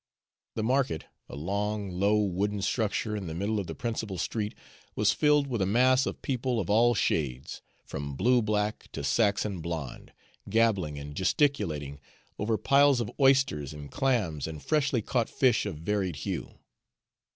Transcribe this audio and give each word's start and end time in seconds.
The 0.55 0.63
market, 0.63 1.05
a 1.29 1.35
long, 1.35 1.91
low, 1.91 2.17
wooden 2.19 2.63
structure, 2.63 3.15
in 3.15 3.27
the 3.27 3.35
middle 3.35 3.59
of 3.59 3.67
the 3.67 3.75
principal 3.75 4.17
street, 4.17 4.55
was 4.95 5.13
filled 5.13 5.45
with 5.45 5.61
a 5.61 5.67
mass 5.67 6.07
of 6.07 6.23
people 6.23 6.59
of 6.59 6.71
all 6.71 6.95
shades, 6.95 7.61
from 7.85 8.15
blue 8.15 8.41
black 8.41 8.89
to 8.93 9.03
Saxon 9.03 9.61
blonde, 9.61 10.11
gabbling 10.49 10.97
and 10.97 11.13
gesticulating 11.15 11.99
over 12.39 12.57
piles 12.57 12.99
of 12.99 13.11
oysters 13.19 13.73
and 13.75 13.91
clams 13.91 14.47
and 14.47 14.63
freshly 14.65 15.03
caught 15.03 15.29
fish 15.29 15.67
of 15.67 15.77
varied 15.77 16.15
hue. 16.15 16.57